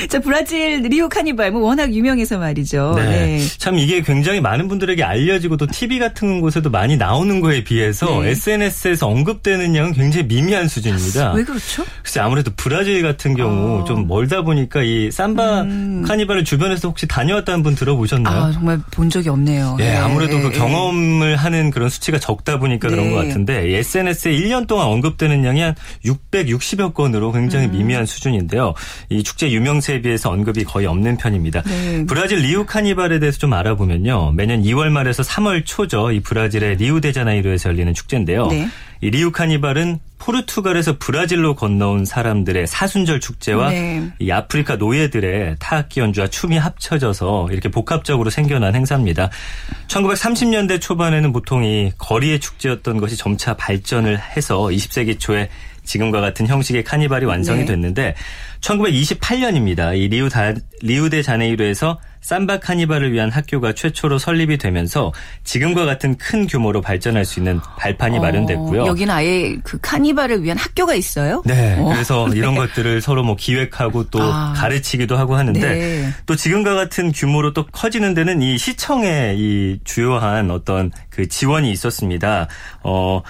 [0.08, 2.94] 자, 브라질 리오 카니발 뭐 워낙 유명해서 말이죠.
[2.96, 3.04] 네.
[3.10, 3.46] 네.
[3.58, 8.30] 참 이게 굉장히 많은 분들에게 알려지고 또 TV 같은 곳에도 많이 나오는 거에 비해서 네.
[8.30, 11.32] SNS에서 언급되는 양은 굉장히 미미한 수준입니다.
[11.32, 11.84] 왜 그렇죠?
[12.02, 13.84] 글쎄 아무래도 브라질 같은 경우 어.
[13.84, 15.66] 좀 멀다 보니까 이 삼바
[16.06, 18.36] 카니발을 주변에서 혹시 다녀왔다는 분 들어보셨나요?
[18.36, 18.42] 음.
[18.42, 19.76] 아, 정말 본 적이 없네요.
[19.80, 19.96] 예, 네.
[19.96, 20.58] 아무래도 그 네.
[20.58, 23.14] 경험을 하는 그런 수치가 적다 보니까 그런 네.
[23.14, 27.72] 것 같은데 SNS에 1년 동안 언급되는 양이 한 660여 건으로 굉장히 음.
[27.72, 28.74] 미미한 수준인데요.
[29.08, 31.62] 이 축제 유명세에 비해서 언급이 거의 없는 편입니다.
[31.62, 32.04] 네.
[32.06, 34.32] 브라질 리우 카니발에 대해서 좀 알아보면요.
[34.32, 36.12] 매년 2월 말에서 3월 초죠.
[36.12, 38.46] 이 브라질의 리우데자네이루에서 열리는 축제인데요.
[38.48, 38.68] 네.
[39.00, 44.10] 이 리우 카니발은 포르투갈에서 브라질로 건너온 사람들의 사순절 축제와 네.
[44.18, 49.30] 이 아프리카 노예들의 타악기 연주와 춤이 합쳐져서 이렇게 복합적으로 생겨난 행사입니다.
[49.88, 55.48] 1930년대 초반에는 보통 이 거리의 축제였던 것이 점차 발전을 해서 20세기 초에
[55.90, 57.64] 지금과 같은 형식의 카니발이 완성이 네.
[57.64, 58.14] 됐는데
[58.60, 59.96] 1928년입니다.
[59.96, 66.46] 이 리우 다, 리우데 자네이루에서 삼바 카니발을 위한 학교가 최초로 설립이 되면서 지금과 같은 큰
[66.46, 68.86] 규모로 발전할 수 있는 발판이 어, 마련됐고요.
[68.86, 71.42] 여기는 아예 그 카니발을 위한 학교가 있어요?
[71.44, 71.76] 네.
[71.78, 71.88] 어.
[71.88, 74.52] 그래서 이런 것들을 서로 뭐 기획하고 또 아.
[74.54, 76.08] 가르치기도 하고 하는데 네.
[76.26, 82.46] 또 지금과 같은 규모로 또 커지는 데는 이 시청의 이 주요한 어떤 그 지원이 있었습니다.
[82.84, 83.22] 어,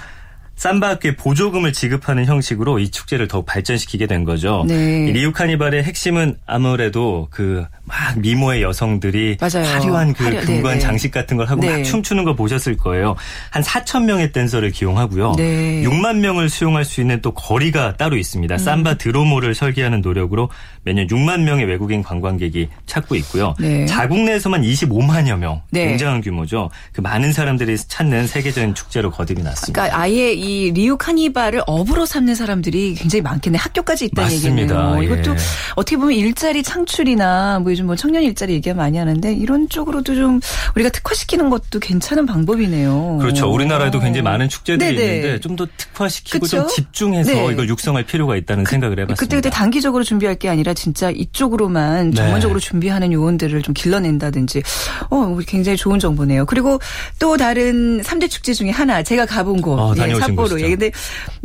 [0.60, 4.66] 삼바학교에 보조금을 지급하는 형식으로 이 축제를 더욱 발전시키게 된 거죠.
[4.68, 5.06] 네.
[5.08, 9.66] 이 리우 카니발의 핵심은 아무래도 그 막 미모의 여성들이 맞아요.
[9.66, 10.78] 화려한 그 화려- 금관 네, 네.
[10.78, 11.78] 장식 같은 걸 하고 네.
[11.78, 13.16] 막 춤추는 거 보셨을 거예요.
[13.50, 15.34] 한 4천 명의 댄서를 기용하고요.
[15.36, 15.82] 네.
[15.82, 18.54] 6만 명을 수용할 수 있는 또 거리가 따로 있습니다.
[18.54, 18.58] 음.
[18.58, 20.50] 삼바 드로모를 설계하는 노력으로
[20.84, 23.56] 매년 6만 명의 외국인 관광객이 찾고 있고요.
[23.58, 23.86] 네.
[23.86, 25.60] 자국 내에서만 25만여 명.
[25.72, 25.88] 네.
[25.88, 26.70] 굉장한 규모죠.
[26.92, 29.72] 그 많은 사람들이 찾는 세계적인 축제로 거듭이 났습니다.
[29.82, 33.58] 그러니까 아예 이 리우 카니발을 업으로 삼는 사람들이 굉장히 많겠네.
[33.58, 34.62] 학교까지 있다는 맞습니다.
[34.96, 34.98] 얘기네요.
[35.02, 35.04] 예.
[35.20, 35.36] 이것도
[35.76, 40.40] 어떻게 보면 일자리 창출이나 뭐 요즘 뭐 청년 일자리 얘기가 많이 하는데 이런 쪽으로도 좀
[40.74, 43.18] 우리가 특화시키는 것도 괜찮은 방법이네요.
[43.20, 43.48] 그렇죠.
[43.52, 45.14] 우리나라에도 굉장히 많은 축제들이 네네.
[45.16, 46.56] 있는데 좀 더 특화시키고 그쵸?
[46.58, 47.46] 좀 집중해서 네.
[47.52, 49.20] 이걸 육성할 필요가 있다는 생각을 해봤습니다.
[49.20, 52.16] 그때 그때 단기적으로 준비할 게 아니라 진짜 이쪽으로만 네.
[52.16, 54.62] 전문적으로 준비하는 요원들을 좀 길러낸다든지
[55.10, 56.46] 어 굉장히 좋은 정보네요.
[56.46, 56.78] 그리고
[57.18, 60.00] 또 다른 3대 축제 중에 하나 제가 가본 곳 어, 예,
[60.42, 60.60] 곳이죠.
[60.60, 60.90] 예, 근데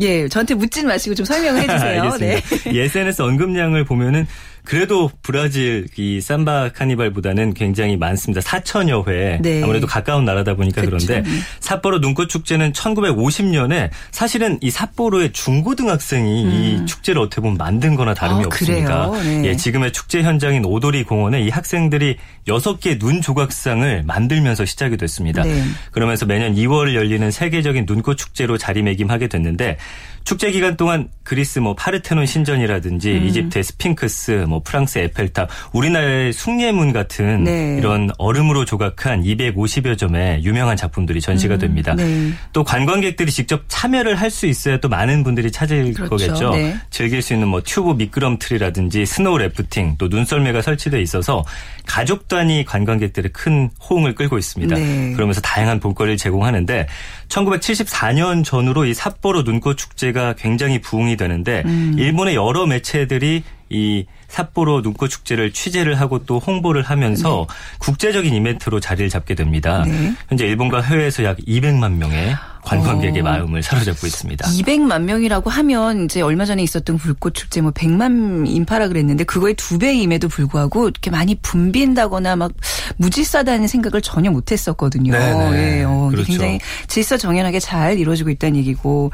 [0.01, 2.17] 예 저한테 묻진 마시고 좀 설명을 해주세요.
[2.19, 2.41] 네.
[2.71, 4.27] 이 SNS 언급량을 보면은
[4.65, 8.41] 그래도 브라질 이 삼바 카니발보다는 굉장히 많습니다.
[8.41, 9.39] 4천여 회.
[9.41, 9.63] 네.
[9.63, 11.35] 아무래도 가까운 나라다 보니까 그런데 그쵸.
[11.59, 18.43] 삿포로 눈꽃 축제는 1950년에 사실은 이 삿포로의 중고등학생이 이 축제를 어떻게 보면 만든 거나 다름이
[18.43, 19.11] 아, 없습니다.
[19.23, 19.45] 네.
[19.45, 25.43] 예, 지금의 축제 현장인 오도리 공원에 이 학생들이 6개 눈 조각상을 만들면서 시작이 됐습니다.
[25.43, 25.63] 네.
[25.91, 29.77] 그러면서 매년 2월 열리는 세계적인 눈꽃 축제로 자리매김하게 됐는데
[30.25, 33.23] 축제 기간 동안 그리스 뭐 파르테논 신전이라든지 음.
[33.27, 37.77] 이집트의 스핑크스, 뭐 프랑스 에펠탑, 우리나라의 숭례문 같은 네.
[37.79, 41.95] 이런 얼음으로 조각한 250여 점의 유명한 작품들이 전시가 됩니다.
[41.95, 42.31] 네.
[42.53, 46.09] 또 관광객들이 직접 참여를 할 수 있어야 또 많은 분들이 찾을 그렇죠.
[46.09, 46.49] 거겠죠.
[46.49, 46.75] 네.
[46.89, 51.45] 즐길 수 있는 뭐 튜브 미끄럼틀이라든지 snow rafting 또 눈썰매가 설치돼 있어서
[51.85, 54.75] 가족 단위 관광객들의 큰 호응을 끌고 있습니다.
[54.75, 55.13] 네.
[55.13, 56.87] 그러면서 다양한 볼거리를 제공하는데
[57.29, 61.95] 1974년 전후로 이 삿포로 눈꽃 축제가 굉장히 부흥이 되는데 음.
[61.97, 64.05] 일본의 여러 매체들이 이
[64.35, 67.47] 삿포로 눈꽃 축제를 취재를 하고 또 홍보를 하면서
[67.79, 69.83] 국제적인 이벤트로 자리를 잡게 됩니다.
[69.87, 70.13] 네.
[70.27, 73.23] 현재 일본과 해외에서 약 200만 명의 관광객의 어.
[73.23, 74.45] 마음을 사로잡고 있습니다.
[74.47, 79.77] 200만 명이라고 하면 이제 얼마 전에 있었던 불꽃 축제 뭐 100만 인파라 그랬는데 그거의 두
[79.77, 82.51] 배임에도 불구하고 이렇게 많이 붐빈다거나 막
[82.97, 85.11] 무질서다는 생각을 전혀 못 했었거든요.
[85.13, 85.79] 네네.
[85.79, 86.27] 예, 어, 그렇죠.
[86.27, 89.11] 굉장히 질서 정연하게 잘 이루어지고 있다는 얘기고.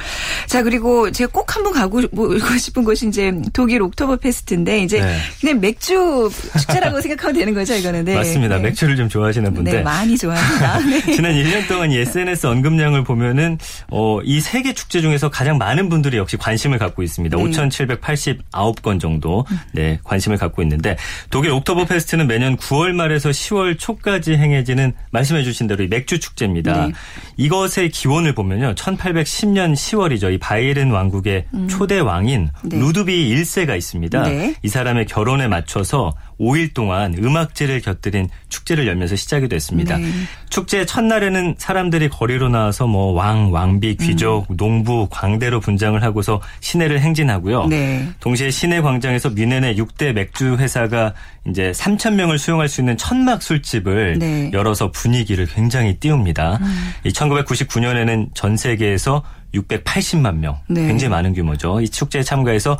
[0.47, 5.17] 자, 그리고 제가 꼭 한번 가고 뭐 싶은 곳이 이제 독일 옥토버 페스트인데 이제 네.
[5.39, 8.05] 그냥 맥주 축제라고 생각하면 되는 거죠, 이거는.
[8.05, 8.15] 네.
[8.15, 8.57] 맞습니다.
[8.57, 8.63] 네.
[8.63, 9.73] 맥주를 좀 좋아하시는 분들.
[9.73, 10.79] 네, 많이 좋아합니다.
[10.85, 11.13] 네.
[11.13, 13.57] 지난 1년 동안 이 SNS 언급량을 보면은
[13.89, 17.35] 어, 이 세계 축제 중에서 가장 많은 분들이 역시 관심을 갖고 있습니다.
[17.35, 17.43] 네.
[17.43, 20.97] 5,789건 정도 네, 관심을 갖고 있는데
[21.29, 26.87] 독일 옥토버페스트는 매년 9월 말에서 10월 초까지 행해지는 말씀해 주신 대로 이 맥주 축제입니다.
[26.87, 26.93] 네.
[27.37, 28.75] 이것의 기원을 보면요.
[28.75, 30.33] 1810년 10월이죠.
[30.33, 32.69] 이 바이에른 왕국의 초대 왕인 음.
[32.69, 32.77] 네.
[32.77, 34.23] 루드비 1세가 있습니다.
[34.23, 34.55] 네.
[34.61, 39.97] 이 사람 의 결혼에 맞춰서 5일 동안 음악제를 곁들인 축제를 열면서 시작이 됐습니다.
[39.97, 40.09] 네.
[40.49, 44.57] 축제 첫날에는 사람들이 거리로 나와서 뭐 왕, 왕비, 귀족, 음.
[44.57, 47.67] 농부, 광대로 분장을 하고서 시내를 행진하고요.
[47.67, 48.09] 네.
[48.19, 51.13] 동시에 시내 광장에서 뮌헨의 6대 맥주 회사가
[51.47, 54.25] 이제 3천 명을 수용할 수 있는 천막 술집을 네.
[54.25, 54.53] 음.
[54.53, 56.59] 열어서 분위기를 굉장히 띄웁니다.
[57.05, 59.23] 이 1999년에는 전 세계에서
[59.53, 60.87] 680만 명, 네.
[60.87, 61.81] 굉장히 많은 규모죠.
[61.81, 62.77] 이 축제에 참가해서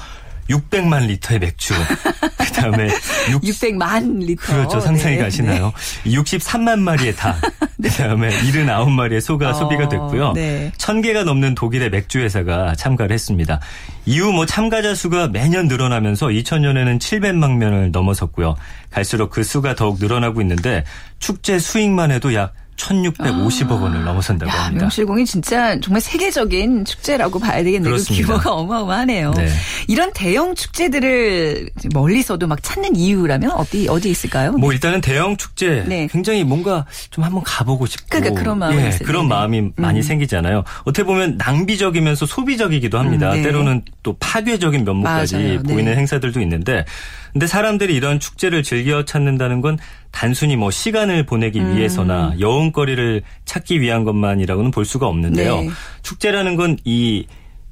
[0.52, 1.74] 600만 리터의 맥주,
[2.38, 2.90] 그다음에
[3.32, 4.54] 6 600만 리터.
[4.54, 4.80] 그렇죠.
[4.80, 5.22] 상상이 네.
[5.22, 5.74] 가시나요?
[6.06, 7.40] 63만 마리의 닭,
[7.82, 10.34] 그다음에 79마리의 소가 어, 소비가 됐고요.
[10.34, 10.72] 네.
[10.78, 13.60] 1000개가 넘는 독일의 맥주 회사가 참가를 했습니다.
[14.06, 18.56] 이후 뭐 참가자 수가 매년 늘어나면서 2000년에는 700만 명을 넘어섰고요.
[18.90, 20.84] 갈수록 그 수가 더욱 늘어나고 있는데
[21.20, 24.84] 축제 수익만 해도 약 1650억 원을 넘어선다고 야, 합니다.
[24.86, 27.96] 명실공히 진짜 정말 세계적인 축제라고 봐야 되겠네요.
[27.96, 28.04] 그.
[28.04, 29.32] 규모가 어마어마하네요.
[29.32, 29.48] 네.
[29.88, 34.54] 이런 대형 축제들을 멀리서도 막 찾는 이유라면 어디 어디 있을까요?
[34.54, 36.08] 뭐 일단은 대형 축제 네.
[36.12, 38.90] 굉장히 뭔가 좀 한번 가보고 싶고 그러니까 그런 마음이 예.
[39.04, 39.30] 그런 네.
[39.30, 40.02] 마음이 많이 음.
[40.02, 40.64] 생기잖아요.
[40.84, 43.32] 어떻게 보면 낭비적이면서 소비적이기도 합니다.
[43.32, 43.44] 음, 네.
[43.44, 45.62] 때로는 또 파괴적인 면모까지 맞아요.
[45.62, 45.74] 네.
[45.74, 46.86] 보이는 행사들도 있는데
[47.34, 49.78] 근데 사람들이 이런 축제를 즐겨 찾는다는 건
[50.12, 51.76] 단순히 뭐 시간을 보내기 음.
[51.76, 55.62] 위해서나 여운거리를 찾기 위한 것만이라고는 볼 수가 없는데요.
[55.62, 55.70] 네.
[56.04, 57.26] 축제라는 건 이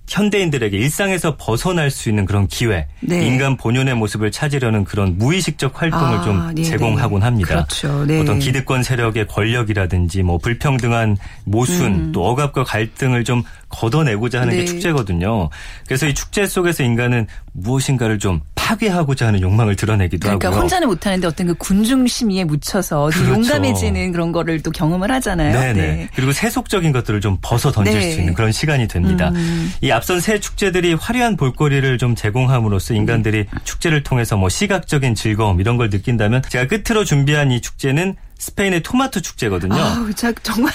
[0.10, 3.26] 현대인들에게 일상에서 벗어날 수 있는 그런 기회, 네.
[3.26, 6.64] 인간 본연의 모습을 찾으려는 그런 무의식적 활동을 아, 좀 네네.
[6.64, 7.66] 제공하곤 합니다.
[7.68, 8.06] 그렇죠.
[8.06, 8.20] 네.
[8.20, 12.12] 어떤 기득권 세력의 권력이라든지 뭐 불평등한 모순 음.
[12.12, 14.62] 또 억압과 갈등을 좀 걷어내고자 하는 네.
[14.62, 15.50] 게 축제거든요.
[15.86, 20.62] 그래서 이 축제 속에서 인간은 무엇인가를 좀 파괴하고자 하는 욕망을 드러내기도 그러니까 하고요.
[20.62, 23.40] 혼자는 못하는데 어떤 그 군중 심의에 묻혀서 좀 그렇죠.
[23.42, 25.60] 용감해지는 그런 거를 또 경험을 하잖아요.
[25.60, 26.10] 네네.
[26.14, 28.12] 그리고 세속적인 것들을 좀 벗어 던질 네.
[28.12, 29.30] 수 있는 그런 시간이 됩니다.
[29.30, 29.74] 음.
[29.82, 35.78] 이 앞선 새 축제들이 화려한 볼거리를 좀 제공함으로써 인간들이 축제를 통해서 뭐 시각적인 즐거움 이런
[35.78, 39.76] 걸 느낀다면 제가 끝으로 준비한 이 축제는 스페인의 토마토 축제거든요.
[39.76, 40.72] 아우, 자, 정말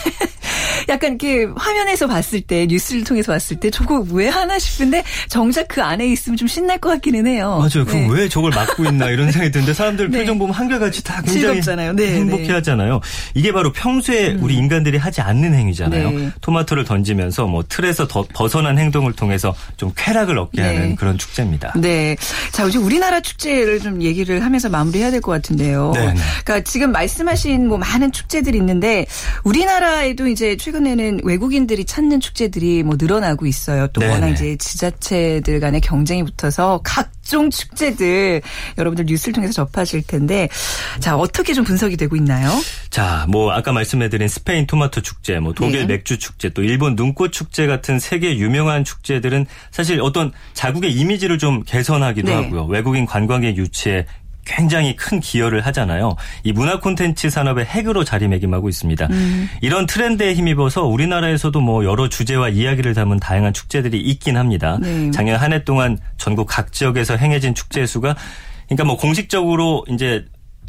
[0.88, 5.82] 약간 이렇게 화면에서 봤을 때 뉴스를 통해서 봤을 때 저거 왜 하나 싶은데 정작 그
[5.82, 7.58] 안에 있으면 좀 신날 것 같기는 해요.
[7.58, 7.84] 맞아요.
[7.86, 8.08] 그럼 네.
[8.10, 10.18] 왜 저걸 맡고 있나 이런 생각이 드는데 사람들 네.
[10.20, 11.60] 표정 보면 한결같이 다 굉장히.
[11.94, 12.52] 네, 행복해 네.
[12.54, 13.00] 하잖아요.
[13.34, 16.10] 이게 바로 평소에 우리 인간들이 하지 않는 행위잖아요.
[16.10, 16.30] 네.
[16.40, 20.68] 토마토를 던지면서 뭐 틀에서 더 벗어난 행동을 통해서 좀 쾌락을 얻게 네.
[20.68, 21.72] 하는 그런 축제입니다.
[21.76, 22.16] 네.
[22.52, 25.92] 자, 이제 우리나라 축제를 좀 얘기를 하면서 마무리해야 될 것 같은데요.
[25.94, 29.06] 그러니까 지금 말씀하신 뭐 많은 축제들이 있는데
[29.44, 33.86] 우리나라에도 이제 최근 에는 외국인들이 찾는 축제들이 뭐 늘어나고 있어요.
[33.88, 34.32] 또 네, 워낙 네.
[34.32, 38.42] 이제 지자체들 간의 경쟁이 붙어서 각종 축제들
[38.76, 40.48] 여러분들 뉴스를 통해서 접하실 텐데
[41.00, 42.50] 자, 어떻게 좀 분석이 되고 있나요?
[42.90, 45.94] 자, 뭐 아까 말씀해드린 스페인 토마토 축제, 뭐 독일 네.
[45.94, 51.62] 맥주 축제, 또 일본 눈꽃 축제 같은 세계 유명한 축제들은 사실 어떤 자국의 이미지를 좀
[51.62, 52.34] 개선하기도 네.
[52.34, 52.66] 하고요.
[52.66, 54.06] 외국인 관광객 유치에
[54.44, 56.16] 굉장히 큰 기여를 하잖아요.
[56.42, 59.06] 이 문화 콘텐츠 산업의 핵으로 자리매김하고 있습니다.
[59.10, 59.48] 음.
[59.62, 64.78] 이런 트렌드에 힘입어서 우리나라에서도 뭐 여러 주제와 이야기를 담은 다양한 축제들이 있긴 합니다.
[64.80, 65.10] 네.
[65.10, 68.16] 작년 한 해 동안 전국 각 지역에서 행해진 축제 수가
[68.66, 70.24] 그러니까 뭐 공식적으로 이제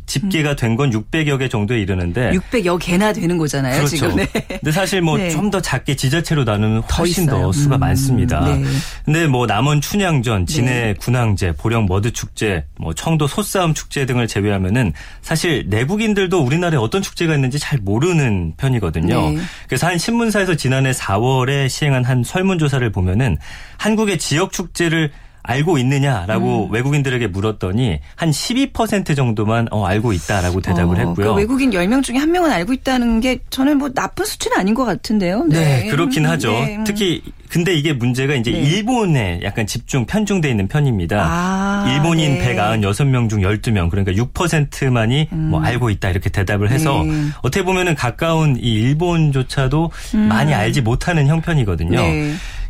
[0.05, 3.77] 집계가 된 건 600여 개 정도에 이르는데 600여 개나 되는 거잖아요, 네.
[3.77, 3.95] 그렇죠.
[3.95, 4.15] 지금.
[4.17, 4.27] 네.
[4.47, 5.29] 근데 사실 뭐 네.
[5.29, 7.51] 좀더 작게 지자체로 나누면 훨씬 더 있어요.
[7.53, 8.41] 수가 음, 많습니다.
[8.45, 8.61] 네.
[9.05, 14.91] 근데 뭐 남원 춘향전, 진해 군항제, 보령 머드 축제, 뭐 청도 소싸움 축제 등을 제외하면은
[15.21, 19.29] 사실 내국인들도 우리나라에 어떤 축제가 있는지 잘 모르는 편이거든요.
[19.31, 19.37] 네.
[19.67, 23.37] 그래서 한 신문사에서 지난해 4월에 시행한 한 설문조사를 보면은
[23.77, 25.11] 한국의 지역 축제를
[25.47, 26.73] 알고 있느냐라고 음.
[26.73, 31.33] 외국인들에게 물었더니 한 12% 정도만 어, 알고 있다라고 대답을 어, 했고요.
[31.33, 34.85] 그 외국인 10명 중에 한 명은 알고 있다는 게 저는 뭐 나쁜 수치는 아닌 것
[34.85, 35.45] 같은데요.
[35.45, 36.51] 네, 그렇긴 음, 하죠.
[36.51, 36.83] 네, 음.
[36.83, 38.59] 특히 근데 이게 문제가 이제 네.
[38.59, 41.23] 일본에 약간 집중 편중돼 있는 편입니다.
[41.23, 42.55] 아, 일본인 네.
[42.55, 47.31] 196명 중 12명 그러니까 6%만이 뭐 알고 있다 이렇게 대답을 해서 음.
[47.31, 47.37] 네.
[47.43, 49.91] 어떻게 보면은 가까운 이 일본조차도
[50.27, 51.99] 많이 알지 못하는 형편이거든요.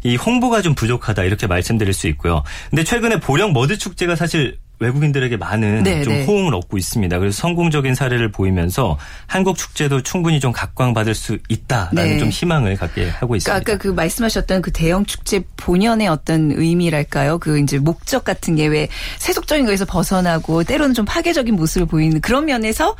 [0.06, 2.44] 이 홍보가 좀 부족하다 이렇게 말씀드릴 수 있고요.
[2.70, 6.26] 근데 최근에 보령 머드 축제가 사실 외국인들에게 많은 네, 좀 네.
[6.26, 7.18] 호응을 얻고 있습니다.
[7.20, 12.18] 그래서 성공적인 사례를 보이면서 한국 축제도 충분히 좀 각광받을 수 있다라는 네.
[12.20, 13.52] 좀 희망을 갖게 하고 있습니다.
[13.52, 17.40] 그러니까 아까 그 말씀하셨던 그 대형 축제 본연의 어떤 의미랄까요?
[17.40, 22.46] 그 이제 목적 같은 게 왜 세속적인 거에서 벗어나고 때로는 좀 파괴적인 모습을 보이는 그런
[22.46, 22.96] 면에서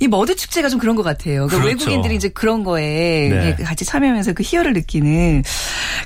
[0.00, 1.46] 이 머드 축제가 좀 그런 것 같아요.
[1.46, 1.68] 그러니까 그렇죠.
[1.68, 3.56] 외국인들이 이제 그런 거에 네.
[3.64, 5.42] 같이 참여하면서 그 희열을 느끼는.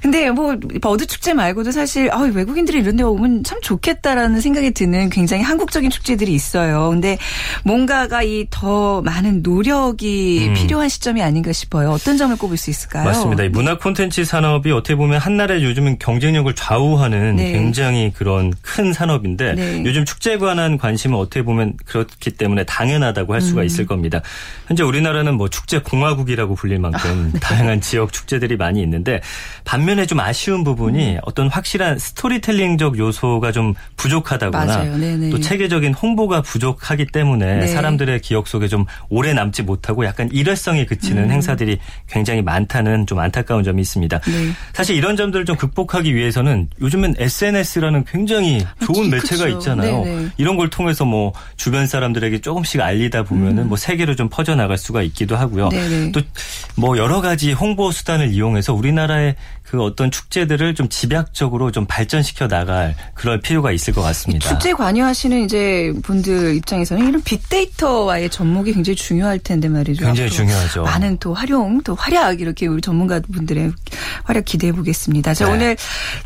[0.00, 5.11] 근데 뭐 머드 축제 말고도 사실 아, 외국인들이 이런 데 오면 참 좋겠다라는 생각이 드는
[5.12, 6.88] 굉장히 한국적인 축제들이 있어요.
[6.90, 7.18] 근데
[7.64, 10.55] 뭔가가 이 더 많은 노력이 음.
[10.55, 11.90] 필요한 시점이 아닌가 싶어요.
[11.90, 13.05] 어떤 점을 꼽을 수 있을까요?
[13.05, 13.44] 맞습니다.
[13.44, 17.53] 이 문화 콘텐츠 산업이 어떻게 보면 한나라의 요즘은 경쟁력을 좌우하는 네.
[17.53, 19.83] 굉장히 그런 큰 산업인데 네.
[19.85, 23.46] 요즘 축제에 관한 관심은 어떻게 보면 그렇기 때문에 당연하다고 할 음.
[23.46, 24.20] 수가 있을 겁니다.
[24.66, 27.40] 현재 우리나라는 뭐 축제 공화국이라고 불릴 만큼 네.
[27.40, 29.20] 다양한 지역 축제들이 많이 있는데
[29.64, 30.64] 반면에 좀 아쉬운 음.
[30.64, 34.96] 부분이 어떤 확실한 스토리텔링적 요소가 좀 부족하다거나 맞아요.
[35.03, 35.31] 네네.
[35.31, 37.67] 또 체계적인 홍보가 부족하기 때문에 네.
[37.67, 43.65] 사람들의 기억 속에 좀 오래 남지 못하고 약간 일회성에 그치는 행사들이 굉장히 많다는 좀 안타까운
[43.65, 44.21] 점이 있습니다.
[44.29, 44.33] 음.
[44.33, 44.53] 네.
[44.73, 49.17] 사실 이런 점들을 좀 극복하기 위해서는 요즘은 SNS라는 굉장히 좋은 그쵸.
[49.17, 50.05] 매체가 있잖아요.
[50.05, 50.29] 네네.
[50.37, 55.03] 이런 걸 통해서 뭐 주변 사람들에게 조금씩 알리다 보면은 뭐 세계로 좀 퍼져 나갈 수가
[55.03, 55.67] 있기도 하고요.
[55.67, 55.71] 음.
[55.71, 56.12] 네네.
[56.77, 59.35] 또뭐 여러 가지 홍보 수단을 이용해서 우리나라의
[59.72, 64.50] 그 어떤 축제들을 좀 집약적으로 좀 발전시켜 나갈 그럴 필요가 있을 것 같습니다.
[64.50, 70.04] 축제 관여하시는 이제 분들 입장에서는 이런 빅데이터와의 접목이 굉장히 중요할 텐데 말이죠.
[70.04, 70.82] 굉장히 중요하죠.
[70.82, 73.72] 많은 또 활용, 또 활약 이렇게 우리 전문가분들의
[74.24, 75.32] 활약 기대해 보겠습니다.
[75.32, 75.52] 자, 네.
[75.52, 75.76] 오늘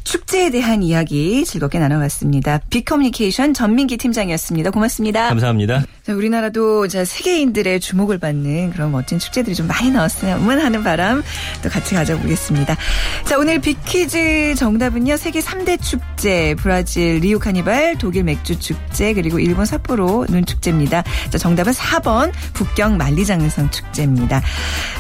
[0.02, 2.62] 축제에 대한 이야기 즐겁게 나눠봤습니다.
[2.68, 4.72] 빅커뮤니케이션 전민기 팀장이었습니다.
[4.72, 5.28] 고맙습니다.
[5.28, 5.85] 감사합니다.
[6.07, 11.25] 자, 우리나라도 자, 세계인들의 주목을 받는 그런 멋진 축제들이 좀 많이 나왔으면 하는 바람
[11.64, 12.77] 또 같이 가져보겠습니다.
[13.25, 15.16] 자, 오늘 빅퀴즈 정답은요.
[15.16, 21.03] 세계 3대 축제, 브라질 리우 카니발, 독일 맥주 축제, 그리고 일본 삿포로 눈 축제입니다.
[21.29, 24.42] 자, 정답은 4번 북경 만리장성 축제입니다.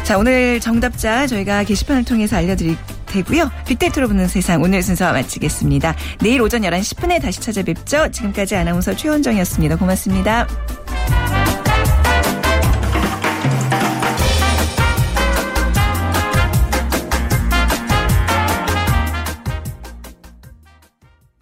[0.02, 3.50] 자, 오늘 정답자 저희가 게시판을 통해서 알려드릴 되고요.
[3.66, 5.94] 빅데이터로 보는 세상 오늘 순서 마치겠습니다.
[6.20, 8.10] 내일 오전 11시 10분에 다시 찾아뵙죠.
[8.10, 9.76] 지금까지 아나운서 최원정이었습니다.
[9.76, 10.46] 고맙습니다.